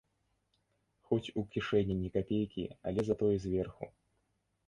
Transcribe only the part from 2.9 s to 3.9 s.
але затое зверху!